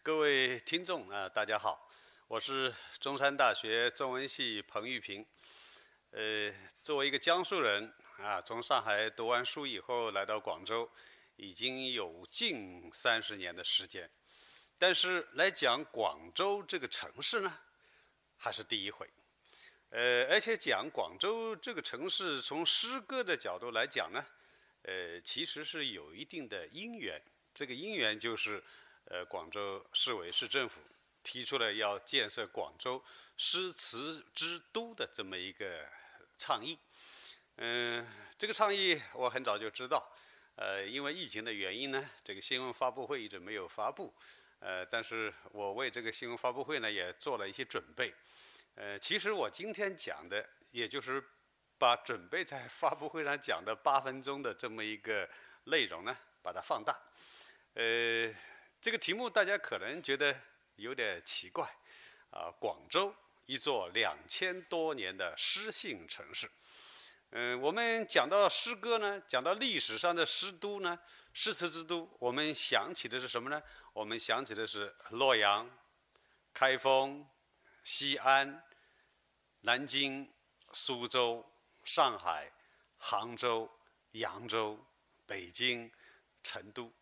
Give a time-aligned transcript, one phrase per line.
[0.00, 1.88] 各位听众啊，大家好，
[2.26, 5.24] 我是中山大学中文系彭玉平。
[6.10, 10.90] 呃，作为一个江苏人啊，从上海读完书以后来到广州，
[11.36, 14.10] 已经有近三十年的时间。
[14.78, 17.58] 但是来讲广州这个城市呢，
[18.38, 19.08] 还是第一回。
[19.90, 24.24] 呃，而且讲广州这个城市，从诗歌的角度来讲呢，
[24.82, 27.22] 呃，其实是有一定的因缘。
[27.54, 28.62] 这个因缘就是。
[29.06, 30.80] 呃，广州市委市政府
[31.22, 33.02] 提出了要建设广州
[33.36, 35.86] 诗词之都的这么一个
[36.38, 36.78] 倡议。
[37.56, 38.06] 嗯，
[38.38, 40.10] 这个倡议我很早就知道。
[40.54, 44.14] 呃，因为疫情的原因呢，这个新闻发布会一直没有发布。
[44.60, 48.14] 呃，但是我为这个新闻发布会呢也做了一些准备。
[48.76, 51.22] 呃，其实我今天讲的，也就是
[51.76, 55.28] 把准备在发布会上讲的八分钟的这么一个
[55.64, 56.98] 内容呢，把它放大。
[57.74, 58.34] 呃。
[58.82, 60.36] 这个题目大家可能觉得
[60.74, 61.64] 有点奇怪，
[62.30, 63.14] 啊，广州
[63.46, 66.50] 一座两千多年的诗性城市，
[67.30, 70.98] 嗯，我们讲到诗歌呢，讲到历史上的诗都呢，
[71.32, 73.62] 诗词之都，我们想起的是什么呢？
[73.92, 75.70] 我们想起的是洛阳、
[76.52, 77.24] 开封、
[77.84, 78.64] 西安、
[79.60, 80.28] 南京、
[80.72, 81.48] 苏州、
[81.84, 82.50] 上海、
[82.96, 83.70] 杭州、
[84.10, 84.84] 扬州、
[85.24, 85.88] 北京、
[86.42, 86.92] 成都。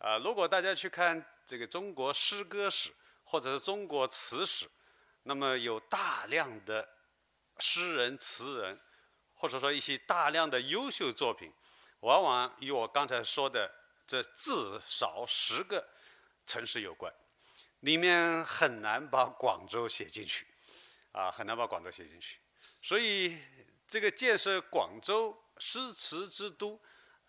[0.00, 2.90] 啊，如果大家去看这个中国诗歌史
[3.22, 4.66] 或者是中国词史，
[5.24, 6.88] 那么有大量的
[7.58, 8.80] 诗人、词人，
[9.34, 11.52] 或者说一些大量的优秀作品，
[12.00, 13.70] 往往与我刚才说的
[14.06, 15.86] 这至少十个
[16.46, 17.12] 城市有关，
[17.80, 20.46] 里面很难把广州写进去，
[21.12, 22.38] 啊，很难把广州写进去。
[22.80, 23.38] 所以，
[23.86, 26.80] 这个建设广州诗词之都。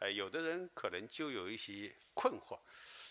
[0.02, 2.60] 呃，有的人可能就有一些困惑，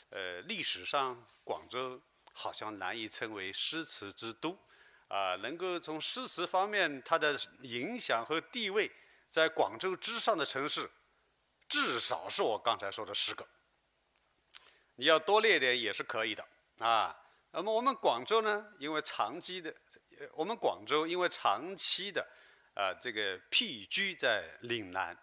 [0.08, 2.02] 呃，历史上广州
[2.32, 4.58] 好像难以称为诗词之都，
[5.06, 8.90] 啊，能够从诗词方面它的影响和地位
[9.28, 10.90] 在广州之上的城市，
[11.68, 13.46] 至少是我刚才说的十个。
[14.96, 16.44] 你要多列点也是可以的
[16.78, 17.16] 啊。
[17.52, 19.72] 那么我们广州呢，因为长期的，
[20.32, 22.26] 我们广州因为长期的
[22.74, 25.16] 啊这个僻居在岭南。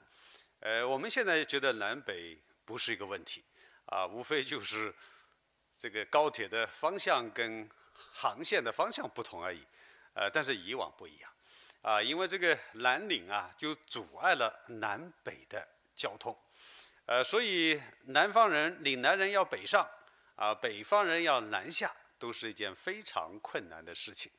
[0.60, 3.44] 呃，我们现在觉得南北不是一个问题，
[3.86, 4.94] 啊，无非就是
[5.78, 9.64] 这个高铁的方向跟航线的方向不同而已，
[10.14, 11.32] 呃，但是以往不一样，
[11.84, 16.36] 啊，因为这个南岭啊，就阻碍了南北的交通，
[17.06, 19.88] 呃，所以南方人、岭南人要北上，
[20.36, 24.32] 啊，北方人要南下，都是一件非常困难的事情。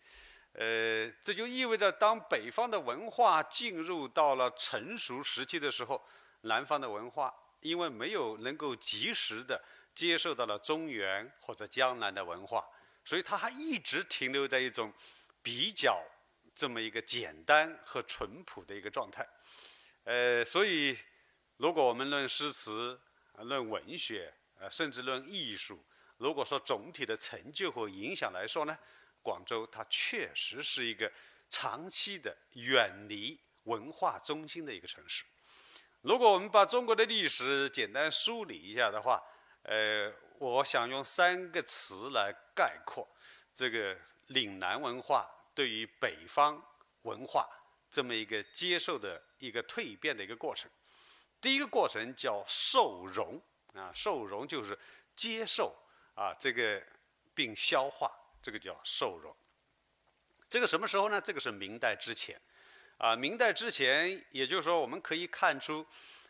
[0.60, 6.04] 呃，这就意味着，当北方的文化进入到了成熟时期的时候，
[6.40, 9.62] 南方的文化因为没有能够及时的
[9.94, 12.68] 接受到了中原或者江南的文化，
[13.04, 14.92] 所以它还一直停留在一种
[15.44, 16.02] 比较
[16.52, 19.24] 这么一个简单和淳朴的一个状态。
[20.02, 20.98] 呃，所以
[21.58, 23.00] 如果我们论诗词、
[23.42, 25.78] 论文学，呃，甚至论艺术，
[26.16, 28.76] 如果说总体的成就和影响来说呢？
[29.28, 31.12] 广州，它确实是一个
[31.50, 35.26] 长期的远离文化中心的一个城市。
[36.00, 39.22] 如果我们把中国的历史简单梳理一下的话，
[39.64, 43.06] 呃，我想用三个词来概括
[43.52, 43.94] 这个
[44.28, 46.62] 岭南文化对于北方
[47.02, 47.46] 文化
[47.90, 50.70] 这么一个接受的一个蜕变的一个过程。
[51.38, 53.38] 第一个过程叫受容
[53.74, 54.78] 啊，受容就是
[55.14, 55.76] 接受
[56.14, 56.82] 啊，这个
[57.34, 58.10] 并消化。
[58.42, 59.36] 这个叫瘦弱。
[60.48, 61.20] 这个什么时候呢？
[61.20, 62.40] 这个是明代之前，
[62.96, 65.86] 啊，明代之前，也就是说，我们可以看出，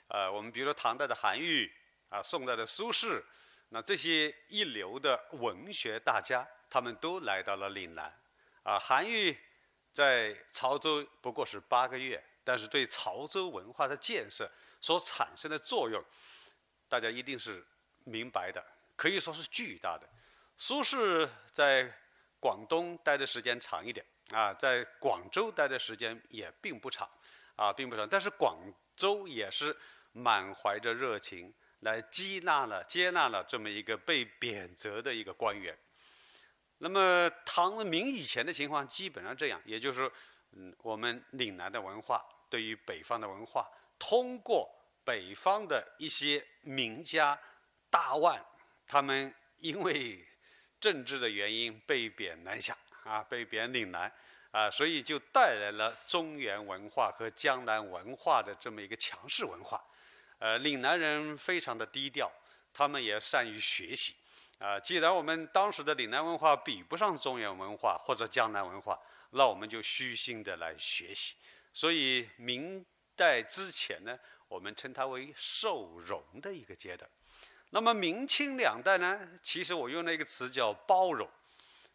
[0.08, 1.72] 呃，我们比如说唐代的韩愈，
[2.08, 3.22] 啊，宋代的苏轼，
[3.68, 8.12] 那这些一流的文学大家，他们都来到了岭南。
[8.64, 9.38] 啊，韩愈
[9.92, 16.04] 在潮州不过是八个月，但是对潮州文化的建设所产生的作用，
[16.88, 17.64] 大家一定是
[18.04, 18.60] 明白的，
[18.96, 20.08] 可以说是巨大的。
[20.58, 21.90] 苏轼在
[22.40, 27.08] 广东待的时间长一点啊，在广州待的时间也并不长，
[27.56, 28.06] 啊，并不长。
[28.08, 28.58] 但是广
[28.96, 29.74] 州也是
[30.12, 35.78] 满怀着热情来接纳了、接纳了这么一个被贬谪的一个官员。
[36.78, 40.10] 那么唐明以前的情况基本上这样，也就是，
[40.52, 43.68] 嗯，我们岭南的文化对于北方的文化，
[43.98, 44.68] 通过
[45.04, 47.40] 北方的一些名家
[47.90, 48.44] 大腕，
[48.86, 50.24] 他们因为
[50.80, 54.12] 政治的原因被贬南下啊，被贬岭南
[54.50, 59.82] 啊，所以就带来了中原文化和江南文化的这么一个强势文化。
[60.38, 62.30] 呃，岭南人非常的低调，
[62.72, 64.14] 他们也善于学习，
[64.58, 68.96] 啊，既然我们当时的岭南文化比不上中原文化或者江南文化，
[69.30, 71.34] 那我们就虚心的来学习。
[71.72, 72.84] 所以明
[73.16, 77.10] 代之前呢，我们称它为受容的一个阶段。
[77.70, 81.28] 那么明清两代呢，其实我用了一个词叫包容。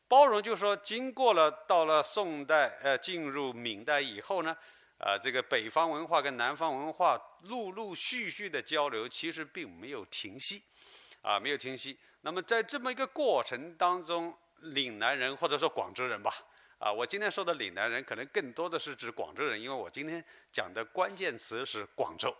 [0.07, 4.55] 包容就是说，经过了到了宋代，呃，进入明代以后呢，
[4.99, 10.61] 啊，这个北方文化跟南方文化陆陆续续的交流，其实并没有停息，
[11.23, 11.97] 啊，没有停息。
[12.21, 16.31] 那么在这么一个过程当中，岭南人或者说广州人吧，
[16.77, 22.35] 啊，我今天说的岭南人，可能更多的是指广州人，因为我今天讲的关键词是广州。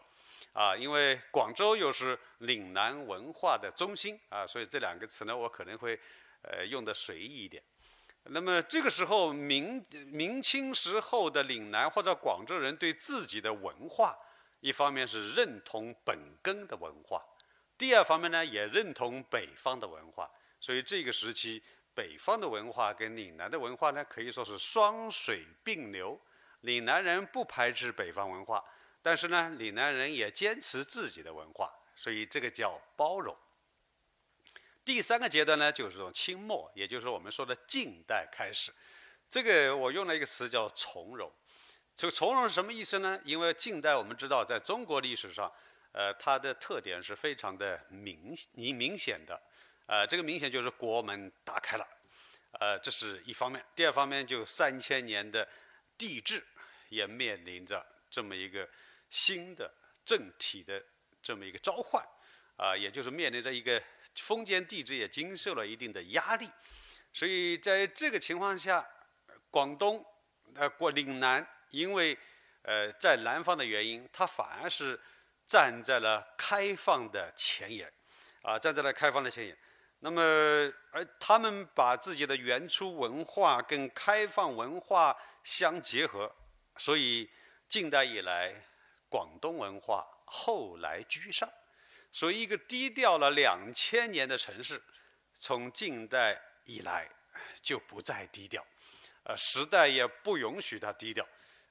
[0.54, 6.00] 啊，因为广州又是岭南文化的中心啊，所以这两个词呢，我可能会
[6.44, 7.62] 呃用的随意一点。
[8.26, 14.16] 那么这个时候，明明清时候的岭南或者广州人对自己的文化，
[14.62, 17.22] 一方面是认同本根的文化，
[17.78, 20.30] 第二方面呢也认同北方的文化，
[20.60, 21.62] 所以这个时期
[21.94, 26.18] 北方的文化跟岭南的文化呢可以说是双水并流，
[26.62, 28.64] 岭南人不排斥北方文化。
[29.04, 33.38] 但是呢，岭南人也坚持自己的文化，所以这个叫包容。
[34.86, 38.74] 第三个阶段呢，就是从清末，也就是我们说的近代开始，
[39.30, 41.30] 这个我用了一个词叫从容。
[41.94, 43.20] 这个从容是什么意思呢？
[43.26, 45.52] 因为近代我们知道，在中国历史上，
[45.92, 49.42] 呃，它的特点是非常的明明明显的，
[49.86, 51.86] 呃，这个明显就是国门打开了，
[52.60, 53.62] 呃，这是一方面。
[53.76, 55.46] 第二方面，就三千年的
[55.98, 56.42] 帝制
[56.88, 58.66] 也面临着这么一个。
[59.14, 59.72] 新的
[60.04, 60.84] 政体的
[61.22, 62.04] 这么一个召唤，
[62.58, 63.80] 啊，也就是面临着一个
[64.16, 66.50] 封建帝制也经受了一定的压力，
[67.14, 68.84] 所以在这个情况下，
[69.52, 70.04] 广东
[70.56, 72.18] 呃过岭南，因为
[72.64, 75.00] 呃在南方的原因，它反而是
[75.46, 77.94] 站在了开放的前沿，
[78.42, 79.56] 啊，站在了开放的前沿。
[80.00, 80.22] 那么
[80.90, 86.36] 而他们把自己的原初文化跟开放文化相结合，
[86.78, 87.30] 所以
[87.68, 88.60] 近代以来。
[89.14, 91.48] 广东文化后来居上，
[92.12, 94.82] 所以一个低调了两千年的城市，
[95.38, 97.08] 从近代以来
[97.62, 98.66] 就不再低调，
[99.24, 101.24] 呃，时代也不允许它低调，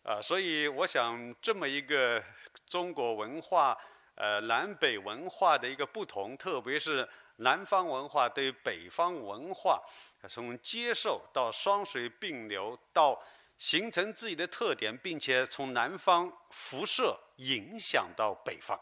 [0.05, 2.23] 啊，所以我想这么一个
[2.69, 3.77] 中国文化，
[4.15, 7.09] 呃，南北文化的一个不同，特别是
[7.39, 9.83] 南方文化对北方文化
[10.29, 13.21] 从接受到双水并流到。
[13.63, 18.77] 形成自己的特点，并且从南方辐射影响到北方，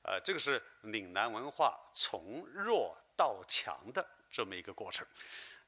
[0.00, 5.06] 呃，这个是岭南文化从弱到强的这么一个过程。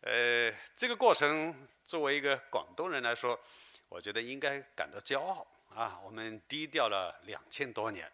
[0.00, 1.55] 呃，这个过程
[1.85, 3.38] 作为一个广东人来说，
[3.91, 6.00] 我觉得应该感到骄傲啊！
[6.02, 8.11] 我们低调了两千多年，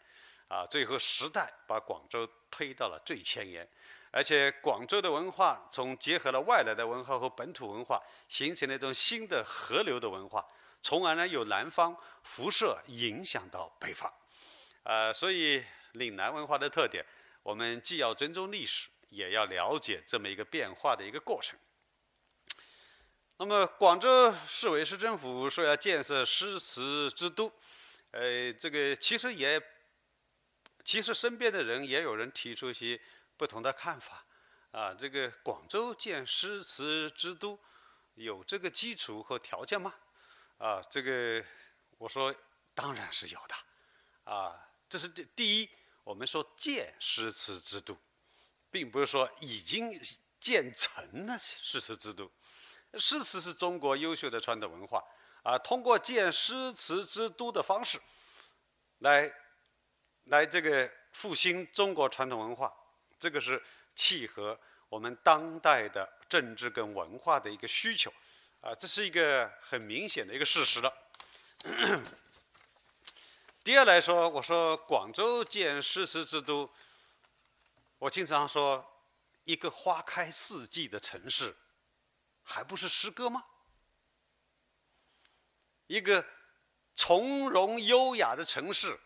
[0.49, 3.65] 啊，最后时代把广州推到了最前沿。
[4.15, 7.99] 而且广州的文化从结合了外来的文化和本土文化，
[8.29, 10.47] 形成了一种新的河流的文化，
[10.83, 14.13] 从而呢由南方辐射影响到北方，
[14.83, 17.03] 呃，所以岭南文化的特点，
[17.43, 21.59] 我们既要尊重历史，也要了解这么一个变化的一个过程。
[23.39, 27.51] 那么广州市委市政府说要建设诗词之都，
[28.11, 29.59] 呃，这个其实也，
[30.85, 33.01] 其实身边的人也有人提出一些。
[33.43, 34.25] 不同的看法，
[34.71, 37.59] 啊，这个广州建诗词之都，
[38.15, 39.93] 有这个基础和条件吗？
[40.59, 41.45] 啊，这个
[41.99, 42.33] 我说
[42.73, 44.55] 当然是有的，啊，
[44.89, 45.69] 这是第第一，
[46.05, 47.99] 我们说建诗词之都，
[48.71, 50.01] 并不是说已经
[50.39, 52.31] 建成了诗词之都，
[52.97, 55.03] 诗词是中国优秀的传统文化，
[55.43, 58.01] 啊，通过建诗词之都的方式，
[58.99, 59.35] 来，
[60.27, 62.73] 来这个复兴中国传统文化。
[63.23, 63.63] 这个是
[63.95, 68.13] 契合我们当代的政治跟文化的一个需求，
[68.61, 70.93] 啊，这是一个很明显的一个事实了。
[73.63, 76.69] 第二来说，我说广州建诗词之都，
[77.99, 78.85] 我经常说，
[79.45, 81.57] 一个花开四季的城市，
[82.43, 83.45] 还不是诗歌吗？
[85.87, 86.27] 一个
[86.97, 88.99] 从容优雅的城市，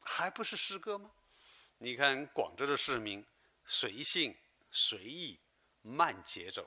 [0.00, 1.12] 还不是诗歌吗？
[1.78, 3.24] 你看广州的市民，
[3.64, 4.34] 随性、
[4.70, 5.38] 随意、
[5.82, 6.66] 慢节奏，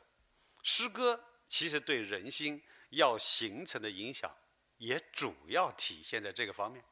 [0.61, 4.31] 诗歌其实对人心要形成的影响，
[4.77, 6.85] 也主要体现在这个方面。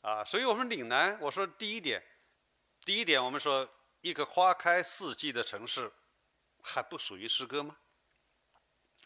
[0.00, 2.02] 啊，所以我们岭南，我说第一点，
[2.80, 3.68] 第一点，我们说
[4.00, 5.92] 一个花开四季的城市，
[6.62, 7.76] 还不属于诗歌吗？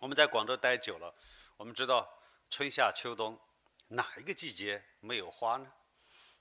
[0.00, 1.14] 我们在广州待久了，
[1.58, 2.08] 我们知道
[2.48, 3.38] 春夏秋冬
[3.88, 5.70] 哪一个季节没有花呢？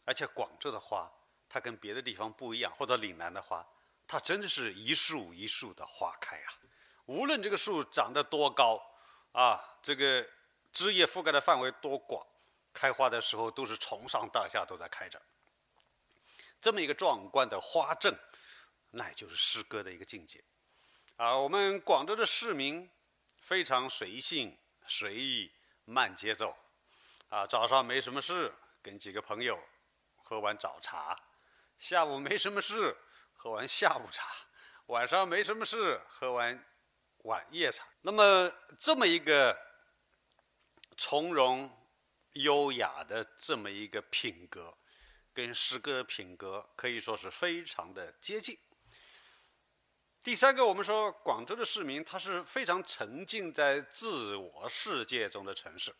[0.06, 1.12] 而且广州的花。
[1.52, 3.66] 它跟别的地方不一样，或者岭南的花，
[4.08, 6.54] 它真的是一树一树的花开啊！
[7.08, 8.82] 无论这个树长得多高，
[9.34, 10.26] 啊，这个
[10.72, 12.26] 枝叶覆盖的范围多广，
[12.72, 15.22] 开花的时候都是从上到下都在开着。
[16.62, 18.18] 这么一个壮观的花阵，
[18.92, 20.42] 那也就是诗歌的一个境界。
[21.18, 22.90] 啊，我们广州的市民
[23.42, 25.52] 非常随性、随意、
[25.84, 26.56] 慢节奏。
[27.30, 29.60] 啊，早上没什么事，跟几个朋友
[30.24, 31.16] 喝完早茶；
[31.82, 32.96] 下午没什么事，
[33.34, 34.24] 喝完下午茶；
[34.86, 36.64] 晚上没什么事，喝完
[37.24, 37.84] 晚夜茶。
[38.02, 39.60] 那么，这么一个
[40.96, 41.68] 从容、
[42.34, 44.78] 优雅的这么一个品格，
[45.34, 48.56] 跟诗歌品格可以说是非常的接近。
[50.22, 55.92] 第三个，我们说广州的市民，他是非常沉浸在自我世界中的城市。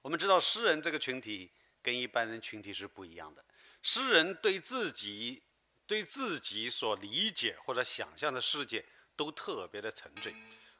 [0.00, 3.44] 我们知道，诗人这个群体跟一般人群体是不一样的。
[3.82, 5.42] 诗人对自己、
[5.86, 8.84] 对自己所理解或者想象的世界
[9.16, 10.34] 都特别的沉醉。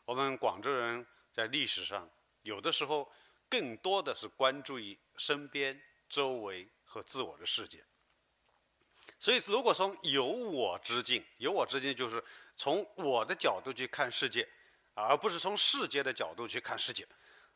[0.04, 2.08] 我们广州人在历史上
[2.42, 3.10] 有的时候
[3.48, 7.84] 更多的是关注于身边、周围和自我的世界。
[9.18, 12.22] 所以，如果从有我之境，有我之境就是
[12.56, 14.48] 从我的角度去看世界，
[14.94, 17.06] 而不是从世界的角度去看世界。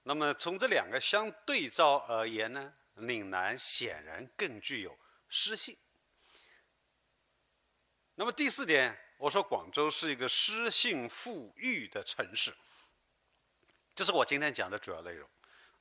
[0.03, 4.97] 那么从这两个相对照而言呢，岭南显然更具有
[5.37, 5.77] 诗性。
[8.15, 12.57] 那么第四点，我说广州是一个诗性富裕的城市，
[13.95, 15.29] 这是我今天讲的主要内容。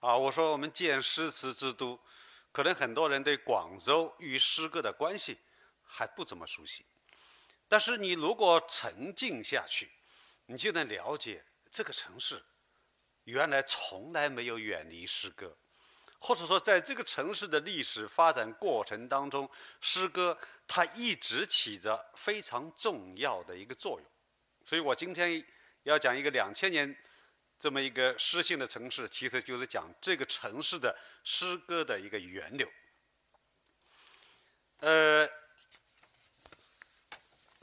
[0.02, 1.98] 啊，我说我们建诗词之都，
[2.52, 5.38] 可能很多人对广州与诗歌的关系
[5.86, 6.86] 还不怎么熟悉，
[7.70, 9.90] 但是你如果沉浸下去，
[10.48, 12.44] 你就能了解这个城市。
[13.24, 15.58] 原来从来没有远离诗歌，
[16.26, 19.48] 或者说，在这个城市的历史发展过程当中，
[19.80, 20.36] 诗歌
[20.68, 24.10] 它一直起着非常重要的一个作用。
[24.66, 25.46] 所以我今天
[25.84, 26.98] 要讲一个两千年
[27.60, 32.68] 这么一个诗性的城市，其实就是讲这个城市的诗歌的一个源流。
[34.80, 35.30] 呃，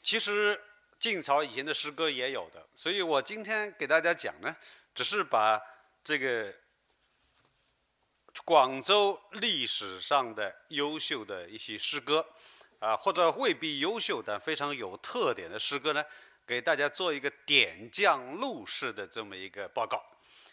[0.04, 0.58] 其实
[1.00, 4.54] 晋朝以前的诗歌也有的，所以我今天给大家讲呢。
[4.94, 5.58] 只是把
[6.04, 6.54] 这个
[8.44, 12.26] 广州历史上的优秀的一些诗歌，
[12.78, 16.04] 啊，或者未必优秀但非常有特点的诗歌呢，
[16.46, 20.02] 给大家做一个点将入式的这么一个报告，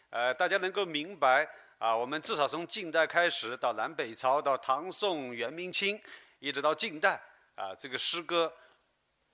[0.09, 5.99] 呃，大家能够明白啊，我们至少从近代开始到南北朝到唐宋元明清，
[6.39, 7.21] 一直到近代
[7.55, 8.53] 啊，这个诗歌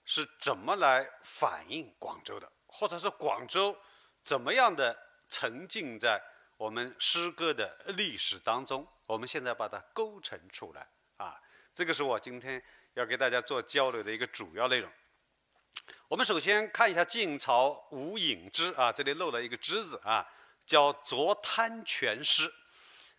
[0.05, 3.75] 是怎么来反映广州的，或者是广州。
[4.23, 4.97] 怎么样的
[5.29, 6.19] 沉浸在
[6.57, 8.87] 我们诗歌的历史当中？
[9.05, 11.39] 我们现在把它构成出来啊！
[11.73, 12.61] 这个是我今天
[12.93, 14.89] 要给大家做交流的一个主要内容。
[16.07, 20.25] 我们首先看一下晋朝吴隐之啊，这里漏了一个之字啊，
[20.65, 22.51] 叫作贪泉诗。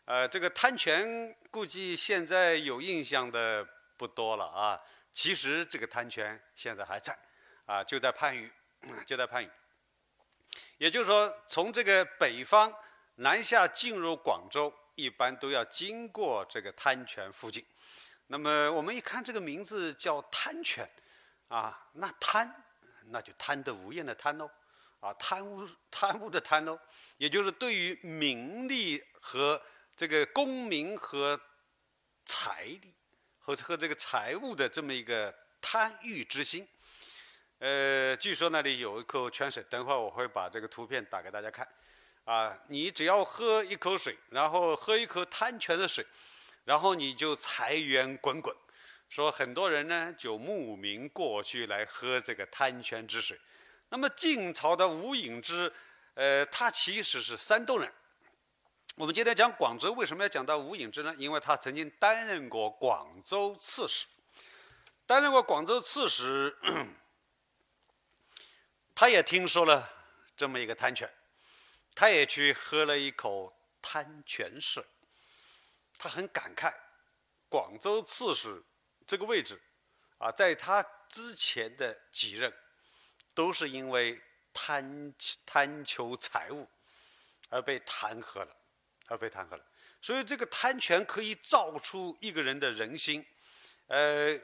[0.07, 3.67] 呃，这个贪泉估计现在有印象的
[3.99, 4.81] 不多了啊。
[5.13, 7.17] 其实这个贪泉现在还在
[7.67, 8.51] 啊，就在番禺，
[9.05, 9.51] 就在番禺。
[10.79, 12.73] 也就是说，从这个北方
[13.17, 17.65] 南下进入广州，一般都要经过这个滩泉附近。
[18.27, 20.89] 那么我们一看这个名字叫滩泉，
[21.49, 22.53] 啊，那贪，
[23.07, 24.51] 那就贪得无厌的贪喽，
[25.01, 26.79] 啊，贪污 贪污的贪喽，
[27.17, 29.61] 也就是对于名利和
[29.97, 31.41] 这个功名和
[32.27, 32.95] 财力
[33.39, 36.69] 和和这个财物的这么一个贪欲之心。
[37.61, 41.67] 呃，据说那里有一口泉水，等会儿我会把这个图片打给大家看。
[42.27, 46.05] 啊，你只要喝一口水，然后喝一口贪泉的水，
[46.65, 48.55] 然后你就财源滚滚。
[49.09, 53.39] 说很多人呢就慕名过去来喝这个贪泉之水。
[53.91, 55.73] 那么晋朝的吴隐之，
[56.15, 57.93] 呃，他其实是山东人。
[58.97, 61.15] 我们今天讲广州，为什么要讲到吴隐之呢？
[61.17, 64.07] 因为他曾经担任过广州刺史，
[65.07, 66.59] 担任过广州刺史。
[68.97, 69.89] 他也听说了
[70.37, 71.09] 这么一个贪泉，
[71.97, 74.85] 他也去喝了一口滩泉水，
[75.99, 76.71] 他很感慨，
[77.49, 78.63] 广州刺史
[79.07, 79.59] 这个位置，
[80.19, 82.53] 啊，在他之前的几任，
[83.35, 84.23] 都是因为
[84.53, 85.15] 贪
[85.47, 86.69] 贪求财物
[87.49, 88.55] 而被弹劾了，
[89.09, 89.65] 而被弹劾了。
[90.03, 93.25] 所以这个贪泉可以造出一个人的人心，
[93.87, 94.39] 呃，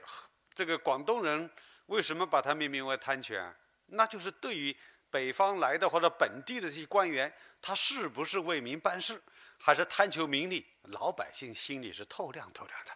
[0.54, 1.50] 这个广东人
[1.85, 3.54] 为什么把它命名为贪泉？
[3.87, 4.75] 那就是对于
[5.12, 9.23] 北方来的或者本地的这些官员，他是不是为民办事，
[9.59, 10.66] 还是贪求名利？
[10.85, 12.90] 老百姓心里是透亮透亮的，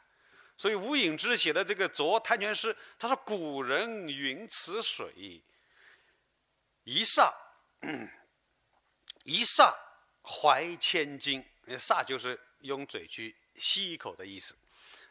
[0.57, 5.13] 所以吴隐之写的这个《酌贪泉诗》，他说：“古人云此水，
[6.85, 7.33] 一霎，
[9.25, 9.73] 一霎
[10.23, 11.45] 怀千金。
[11.69, 14.57] 霎就是用嘴去吸一口的意思。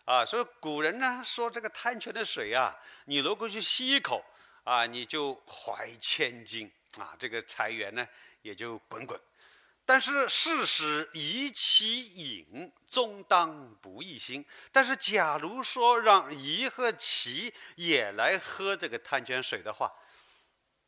[0.05, 4.23] 啊，所以古人呢说这个贪泉的水啊，你如果去吸一口
[4.63, 8.07] 啊，你就怀千金啊，这个财源呢
[8.41, 9.19] 也就滚滚。”
[9.87, 14.43] 但是事实宜其饮，终当不亦心。
[14.71, 19.93] 但是假如说让宜和其也来喝这个贪泉水的话，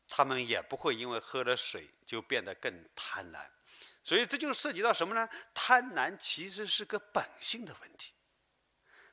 [0.07, 3.45] 他们也不会因为喝了水就变得更贪婪。
[4.03, 5.29] 所以这就涉及到什么呢？
[5.53, 8.13] 贪婪其实是个本性的问题。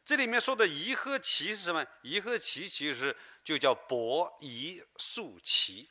[0.03, 1.85] 这里面说的宜和其是什么？
[2.01, 5.91] 宜和其其实就叫伯夷叔齐。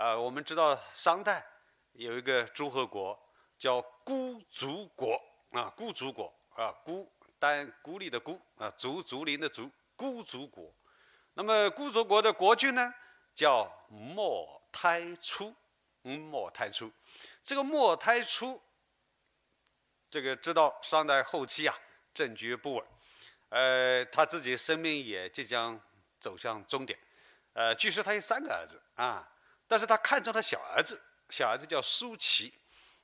[0.00, 1.46] 啊，我们知道商代。
[1.92, 3.18] 有一个诸侯国
[3.58, 10.74] 叫孤竹国啊，孤竹国啊，孤单孤立的孤啊，竹竹林的竹，孤竹国。
[11.34, 12.94] 那么孤竹国的国君呢，
[13.34, 15.54] 叫莫胎初，
[16.04, 16.90] 嗯，莫胎初。
[17.42, 18.58] 这个莫胎初，
[20.10, 21.78] 这个知道商代后期啊，
[22.14, 22.86] 政局不稳，
[23.50, 25.78] 呃，他自己生命也即将
[26.18, 26.98] 走向终点，
[27.52, 29.29] 呃，据说他有三个儿子啊，
[29.70, 31.00] 但是他看中他小儿子。
[31.28, 32.52] 小儿子叫苏齐，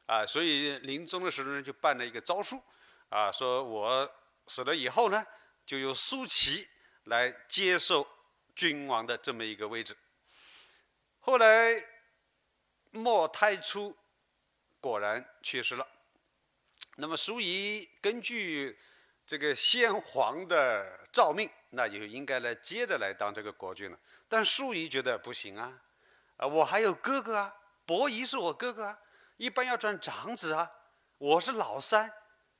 [0.06, 2.60] 啊，所以临终的时候呢，就办了一个诏书，
[3.08, 4.14] 啊，说我
[4.48, 5.24] 死了以后呢，
[5.64, 6.66] 就由苏齐
[7.04, 8.04] 来接受
[8.56, 9.96] 君王的这么一个位置。
[11.20, 11.80] 后来
[12.90, 13.96] 莫太初
[14.80, 15.86] 果然去世了，
[16.96, 18.76] 那么苏仪根据
[19.24, 23.96] 这个先皇的诏命，那就应该来接着来当这个国君了。
[24.28, 25.80] 但苏仪觉得不行啊，
[26.36, 27.54] 啊，我还有哥哥啊。
[27.84, 28.98] 伯夷是我哥哥啊，
[29.36, 30.70] 一般要转长子啊。
[31.18, 32.12] 我是老三，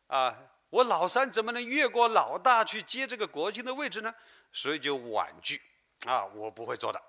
[0.06, 0.34] 啊，
[0.70, 4.14] 我老三怎么能越过老大去接这个国君的位置呢？
[4.52, 5.60] 所以就婉拒，
[6.06, 7.02] 啊，我不会做的。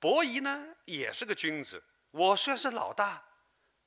[0.00, 1.80] 伯夷呢也是个君子，
[2.10, 3.22] 我虽然是老大，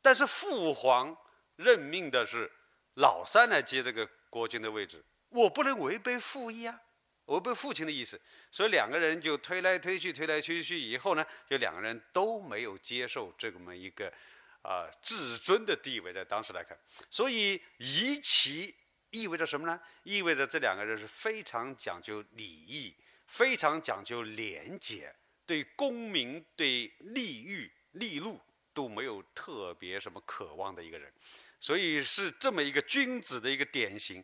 [0.02, 1.18] 但是父皇
[1.58, 2.50] 任命的是
[2.94, 6.80] 老三来接这个国君的位置，我不能违背父意啊。
[7.26, 14.14] 违背父亲的意思，所以两个人就推来推去，推来推去以后呢，就两个人都没有接受这么一个
[14.62, 16.78] 啊至尊的地位，在当时来看，
[17.10, 18.76] 所以夷其
[19.10, 19.80] 意味着什么呢？
[20.04, 25.12] 意味着这两个人是非常讲究礼义，非常讲究廉洁，
[25.48, 28.40] 对功名、对利欲、利禄
[28.72, 31.12] 都没有特别什么渴望的一个人，
[31.60, 34.24] 所以是这么一个君子的一个典型。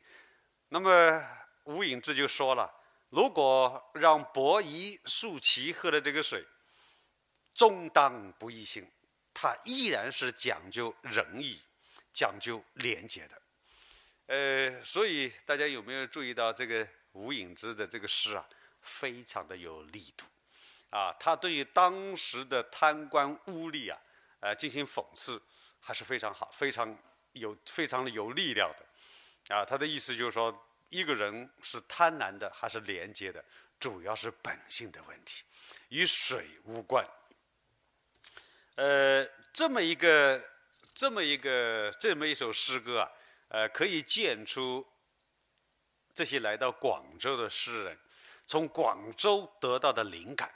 [0.69, 1.19] 那么
[1.63, 2.71] 吴隐之就说了。
[3.11, 6.45] 如果让伯夷叔齐喝的这个水，
[7.53, 8.89] 终当不亦兴，
[9.33, 11.61] 他依然是讲究仁义、
[12.13, 13.41] 讲究廉洁的。
[14.27, 18.47] 呃，所以大家有没有注意到这个吴隐之的这个诗啊，
[18.81, 20.25] 非常的有力度，
[20.89, 23.99] 啊，他对于当时的贪官污吏啊，
[24.39, 25.41] 呃，进行讽刺，
[25.81, 26.97] 还是非常好，非常
[27.33, 30.67] 有，非常的有力量的，啊，他的意思就是说。
[30.91, 33.43] 一个人是贪婪的还是廉洁的，
[33.79, 35.41] 主要是本性的问题，
[35.87, 37.01] 与水无关。
[38.75, 40.43] 呃，这么一个，
[40.93, 43.11] 这么一个，这么一首诗歌啊，
[43.47, 44.85] 呃，可以见出
[46.13, 47.97] 这些来到广州的诗人
[48.45, 50.53] 从广州得到的灵感。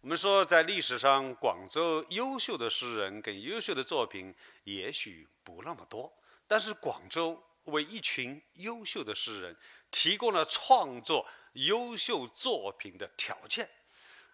[0.00, 6.16] 我们说，在历史上，广州优秀的诗人跟优秀的作品也许不那么多，
[6.46, 7.42] 但是广州。
[7.64, 9.56] 为一群优秀的诗人
[9.90, 13.68] 提供了创作优秀作品的条件，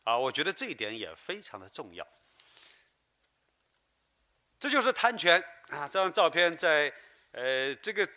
[0.05, 2.07] 啊，我觉得这一点也非常的重要。
[4.59, 6.93] 这就是贪泉啊，这张照片在
[7.33, 8.09] 呃这个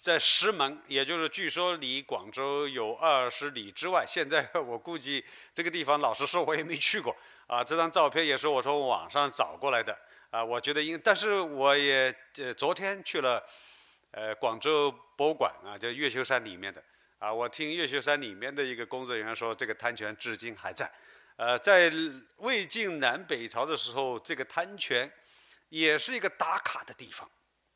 [0.00, 4.04] 在石门，也就是据说离广州有二十里之外。
[4.06, 7.64] 现在 我估计这个地方，老实说我也没去过啊。
[7.64, 9.98] 这张照片也是我从网上找过来的
[10.30, 10.44] 啊。
[10.44, 13.44] 我觉得应，但是我也呃昨天去了。
[14.12, 16.82] 呃，广州博物馆啊，就越秀山里面的
[17.18, 20.90] 啊，我听越秀山里面的一个工作人员说，这个滩泉至今还在。
[21.36, 21.90] 呃，在
[22.36, 25.10] 魏晋南北朝的时候，这个滩泉
[25.70, 27.28] 也是一个打卡的地方，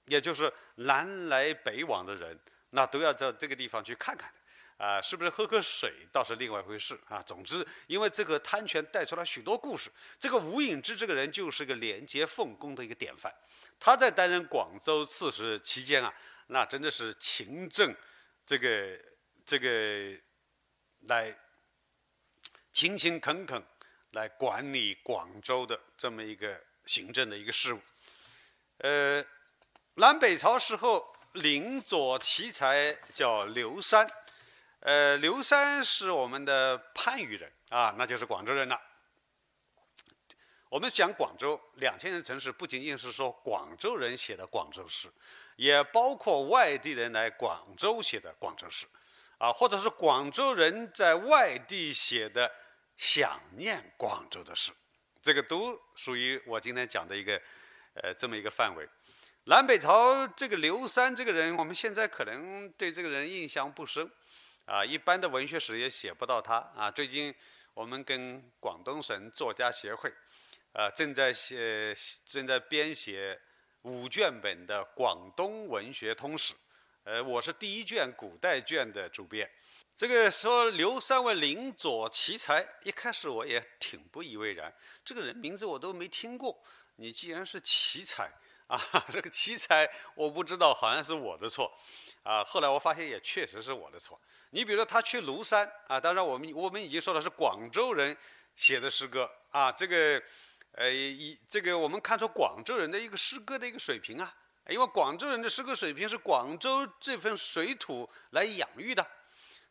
[0.05, 2.39] 也就是南来北往的人，
[2.71, 4.39] 那都要到这个地方去看看的。
[4.79, 7.23] 啊，是不是喝口水倒是另外一回事啊？
[7.23, 9.91] 总之，因为这个贪泉带出了许多故事。
[10.21, 13.35] 这个吴隐之这个人就是个廉洁奉公的一个典范。
[13.81, 16.13] 他在担任广州刺史期间啊，
[16.49, 17.97] 那真的是勤政，
[18.45, 18.99] 这个
[19.47, 20.15] 这个
[21.09, 21.35] 来
[22.71, 23.63] 勤勤恳恳
[24.13, 27.81] 来管理广州的这么一个行政的一个事务。
[28.79, 29.25] 呃，
[29.95, 34.07] 南北朝时候，领左奇才叫刘三。
[34.87, 38.81] 呃，刘三是我们的番禺人啊，那就是广州人了。
[40.69, 45.13] 我们讲广州两千人城市，不仅仅是说广州人写的广州诗，
[45.57, 48.87] 也包括外地人来广州写的广州诗，
[49.39, 52.49] 啊，或者是广州人在外地写的
[52.97, 54.71] 想念广州的诗，
[55.21, 57.43] 这个都属于我今天讲的一个
[57.95, 58.89] 呃这么一个范围。
[59.47, 64.09] 南北朝这个刘三这个人，我们现在可能对这个人印象不深，
[64.67, 66.91] 啊，一般的文学史也写不到他啊。
[66.91, 67.35] 最近
[67.73, 70.13] 我们跟广东省作家协会。
[70.73, 71.95] 啊，正在写，
[72.27, 73.41] 正在编写
[73.83, 76.53] 五卷本的《广东文学通史》，
[77.05, 79.51] 呃，我是第一卷古代卷的主编。
[79.97, 84.71] 这个说刘三为邻左奇才，一开始我也挺不以为然，
[85.03, 86.63] 这个人名字我都没听过。
[86.97, 88.31] 你既然是奇才
[88.67, 88.79] 啊，
[89.11, 91.73] 这个奇才我不知道，好像是我的错
[92.27, 92.43] 啊。
[92.43, 94.21] 后来我发现也确实是我的错。
[94.51, 98.17] 你比如说他去庐山啊，当然我们我们已经说了是广州人
[98.57, 100.21] 写的诗歌啊，这个。
[100.79, 104.31] 呃，一这个我们看出广州人的一个诗歌的一个水平啊，
[104.69, 109.03] 因为广州人的诗歌水平是广州这份水土来养育的，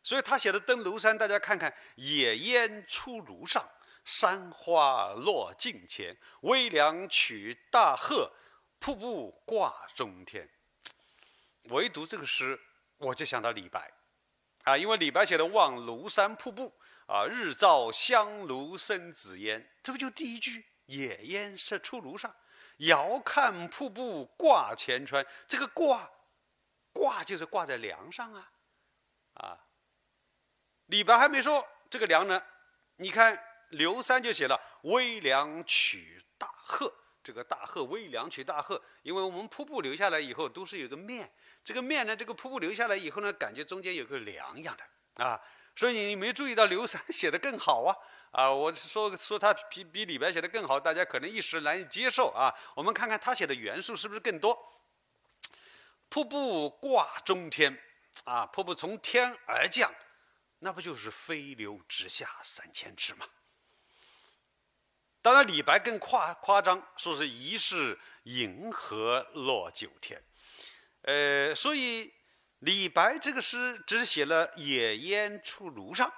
[0.02, 3.64] 所以他写的《登庐山》，大家看看，野烟出庐上，
[4.04, 8.32] 山花落镜前，微凉取大鹤，
[8.80, 10.50] 瀑布挂中天。
[11.68, 12.58] 唯独这个诗，
[12.98, 13.92] 我就想到李白，
[14.64, 16.72] 啊，因为李白写的《望庐山瀑布》，
[17.12, 20.64] 啊，日照香炉生紫烟，这不就第一句？
[20.86, 22.32] 野烟射出炉上，
[22.78, 25.26] 遥看瀑布挂前川。
[25.48, 26.08] 这个挂，
[26.92, 28.52] 挂就是挂在梁上啊，
[29.34, 29.58] 啊。
[30.86, 32.40] 李白还没说这个梁呢，
[32.96, 33.36] 你看
[33.70, 36.92] 刘三就写了“微凉取大鹤”。
[37.24, 41.28] 这个大鹤，微凉取大鹤，因为我们瀑布流下来以后都是有个面，
[41.66, 45.42] 这个面呢，这个瀑布流下来以后呢，感觉中间有个梁一样的啊。
[45.74, 47.96] 所以你没注意到刘三写的更好啊。
[48.30, 52.54] 啊，我说说他比比李白写的更好，大家可能一时难以接受啊。
[52.76, 54.56] 我们看看他写的元素是不是更多？
[56.08, 57.76] 瀑布挂中天，
[58.22, 59.92] 啊，瀑布从天而降，
[60.60, 63.26] 那不就是飞流直下三千尺吗？
[65.20, 70.22] 当然，李白更夸夸张，说是疑是银河落九天。
[71.06, 72.12] 呃，所以
[72.60, 76.12] 李白这个诗只写了野烟出庐上。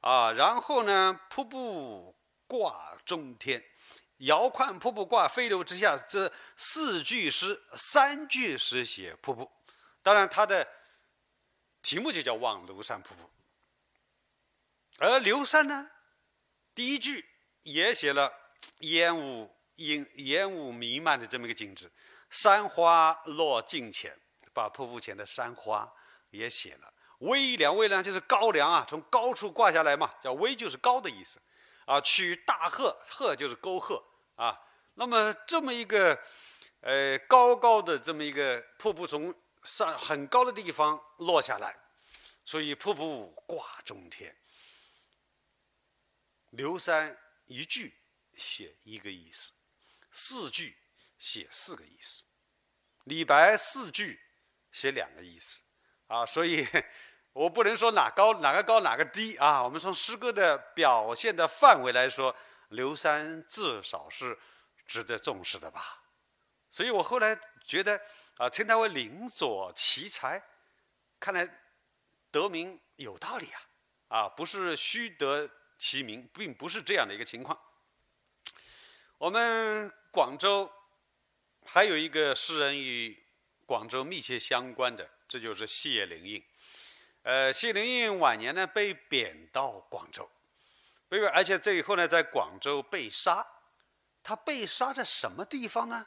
[0.00, 1.20] 啊，然后呢？
[1.28, 2.16] 瀑布
[2.46, 3.60] 挂中天，
[4.18, 5.98] 遥看瀑布挂飞流直下。
[5.98, 9.50] 这四句诗，三句诗写瀑布。
[10.00, 10.66] 当然，它的
[11.82, 13.24] 题目就叫《望庐山瀑布》。
[14.98, 15.90] 而刘禅呢，
[16.76, 17.28] 第一句
[17.64, 18.32] 也写了
[18.78, 21.90] 烟雾烟烟雾弥漫的这么一个景致，
[22.30, 24.16] 山花落镜前，
[24.52, 25.92] 把瀑布前的山花
[26.30, 26.94] 也写了。
[27.18, 31.40] 微凉，微凉就是高粱啊，从高处挂下来嘛，叫微就是高的意思，
[31.84, 34.00] 啊，取大鹤，鹤就是沟壑
[34.36, 34.56] 啊。
[34.94, 36.16] 那么这么一个，
[36.80, 41.76] 呃，高高的这么一个瀑布从上很高的地方落下来，
[42.44, 44.36] 所以瀑布挂中天。
[46.50, 47.94] 刘三一句
[48.36, 49.52] 写一个意思，
[50.10, 50.76] 四句
[51.18, 52.22] 写四个意思，
[53.04, 54.20] 李白四句
[54.72, 55.60] 写两个意思，
[56.06, 56.66] 啊，所以。
[57.34, 59.62] 我不能说哪高哪个高哪个低啊！
[59.62, 62.34] 我们从诗歌的表现的范围来说，
[62.70, 64.36] 刘三至少是
[64.88, 66.02] 值得重视的吧。
[66.68, 68.00] 所以我后来觉得
[68.38, 70.42] 啊，称他为邻左奇才，
[71.20, 71.48] 看来
[72.32, 73.60] 得名有道理啊！
[74.08, 77.56] 啊，不是虚得其名，并不是这样的一个情况。
[79.18, 80.70] 我们广州
[81.66, 83.20] 还有一个诗人与
[83.66, 86.40] 广州密切相关的，这就是谢灵运。
[87.22, 90.30] 呃，谢灵运晚年呢被贬到广州，
[91.08, 93.44] 被而且最后呢在广州被杀。
[94.22, 96.06] 他被杀在什么地方呢？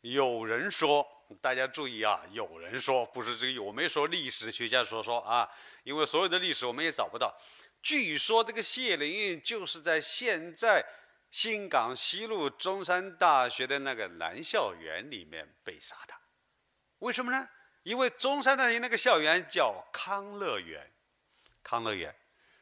[0.00, 1.06] 有人说，
[1.42, 5.46] 大家注意啊，有人说不是这个，我没说历史学家说说啊，
[5.82, 7.36] 因为所有的历史我们也找不到。
[7.82, 10.84] 据说这个谢灵运就是在现在
[11.30, 16.14] 新港西路中山大学的那个南校园里面被杀的。
[17.00, 17.48] 为什么呢？
[17.82, 20.92] 因为中山大学那个校园叫康乐园，
[21.62, 22.14] 康乐园，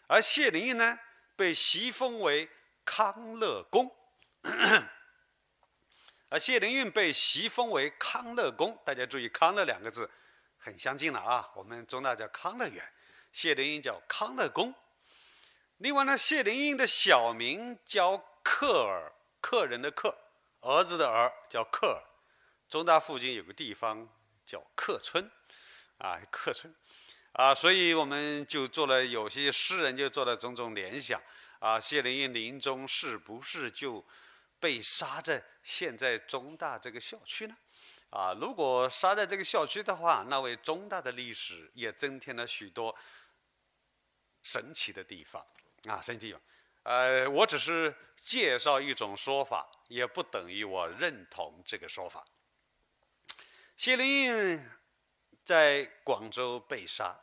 [0.06, 0.98] 而谢灵运呢
[1.36, 2.50] 被袭封为
[2.84, 3.90] 康乐公，
[6.28, 8.78] 而谢灵运被袭封为康乐公。
[8.84, 10.10] 大家注意“康乐”两个字
[10.58, 11.50] 很相近了啊！
[11.54, 12.84] 我们中大叫康乐园，
[13.32, 14.74] 谢灵运叫康乐公。
[15.78, 20.16] 另外呢，谢灵运的小名叫克尔，客人的客，
[20.60, 22.00] 儿子的儿叫克尔。
[22.68, 24.08] 中大附近有个地方。
[24.46, 25.30] 叫客村，
[25.96, 26.70] 啊，客村，
[27.32, 31.18] 啊，所以我们就做了有些诗人就做了种种联想
[31.60, 34.04] 啊，谢灵运临终是不是就
[34.60, 37.56] 被杀在现在中大这个校区呢？
[38.10, 42.94] 啊，如果杀在这个校区的话，那为中大的历史也增添了许多
[44.42, 45.42] 神奇的地方
[45.88, 46.42] 啊，神奇地方。
[46.84, 52.22] 呃，我只是介绍一种说法，也不等于我认同这个说法。
[53.74, 54.70] 谢灵运
[55.42, 57.18] 在广州被杀，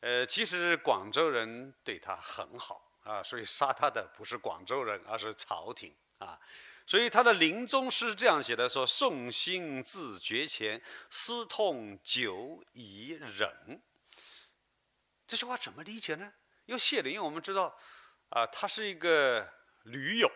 [0.00, 6.40] 呃，其实广州人对他很好啊，所以杀他的不是广州人，而是朝廷啊。
[6.86, 10.80] 所以他的临终诗这样写的：说宋心自绝前，
[11.10, 13.82] 思痛久已忍。
[15.26, 16.32] 这句话怎么理解呢？
[16.64, 17.78] 因为谢灵运我们知道。
[18.30, 19.48] 啊，他是一个
[19.84, 20.30] 驴友，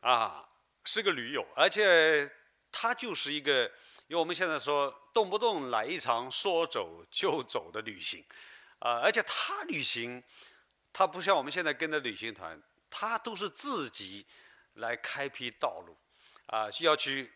[0.00, 0.46] 啊，
[0.84, 2.30] 是个驴友，而且
[2.70, 3.64] 他就是一个，
[4.06, 8.24] 因为我们现在说动不动来一场说走就走的旅行，
[8.80, 10.22] 啊，而且他旅行，
[10.92, 14.26] 他不像我们现在跟着旅行团，他都是自己
[14.74, 15.96] 来开辟道路，
[16.46, 17.32] 啊，需要去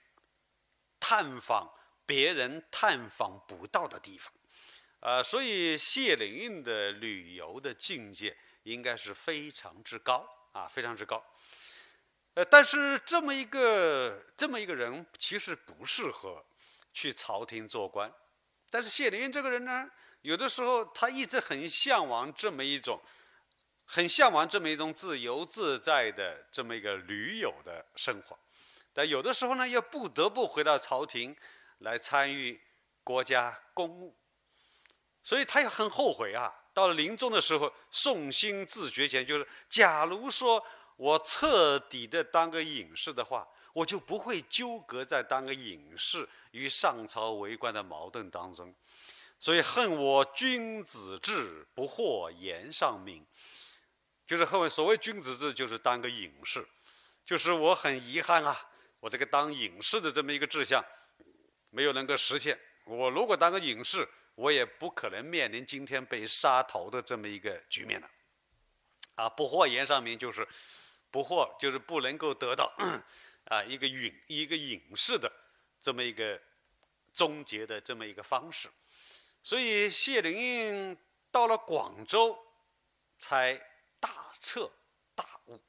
[1.00, 1.72] 探访
[2.04, 4.32] 别人探访不到的地方，
[5.00, 8.36] 啊，所以谢灵运的旅游的境界。
[8.64, 11.24] 应该是非常之高啊，非常之高。
[12.34, 16.44] 呃，但是这么一个这么一个人，其实不适合
[16.92, 18.12] 去朝廷做官。
[18.70, 19.90] 但是谢灵运这个人呢，
[20.22, 22.98] 有的时候他一直很向往这么一种，
[23.84, 28.38] 很向往这么一种自由自在的这么一个驴友的生活。
[28.94, 31.36] 但有的时候呢，又不得不回到朝廷
[31.78, 32.58] 来参与
[33.04, 34.16] 国家公务，
[35.22, 36.61] 所以他也很后悔啊。
[36.74, 40.64] 到了临终的时候，宋心自绝前，就是假如说
[40.96, 48.74] 我彻底的当个隐士的话，我就不会纠葛在当个隐士与上朝为官的矛盾当中。
[49.38, 53.26] 所以恨我君子志不获言上名，
[54.24, 56.64] 就是恨所谓君子志，就是当个隐士，
[57.24, 58.56] 就是我很遗憾啊，
[59.00, 60.84] 我这个当隐士的这么一个志向
[61.70, 62.56] 没有能够实现。
[62.84, 64.08] 我如果当个隐士，
[64.42, 68.10] 我也不可能面临今天被杀头的这么一个局面了，
[69.14, 70.44] 啊，不获言上名就是
[71.12, 72.74] 不获，就是不能够得到
[73.44, 75.30] 啊一个隐一个隐士的
[75.80, 76.42] 这么一个
[77.14, 78.68] 终结的这么一个方式，
[79.44, 80.98] 所以谢灵运
[81.30, 82.36] 到了广州
[83.20, 83.54] 才
[84.00, 84.68] 大彻
[85.14, 85.62] 大悟，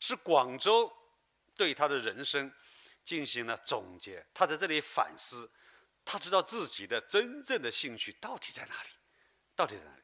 [0.00, 0.90] 是广州
[1.54, 2.50] 对他的人生
[3.04, 5.50] 进行了总结，他在这里反思。
[6.04, 8.88] 他知道自己的真正的兴趣到底在哪里，
[9.56, 10.02] 到底在哪里？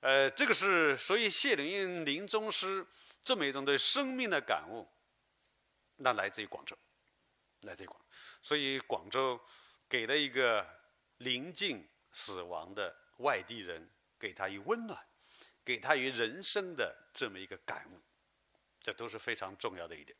[0.00, 2.86] 呃，这个是所以谢灵运临终诗
[3.22, 4.88] 这么一种对生命的感悟，
[5.96, 6.76] 那来自于广州，
[7.62, 8.00] 来自于广，
[8.40, 9.40] 所以广州
[9.88, 10.66] 给了一个
[11.18, 15.00] 临近死亡的外地人，给他以温暖，
[15.64, 18.00] 给他以人生的这么一个感悟，
[18.80, 20.16] 这都是非常重要的一点。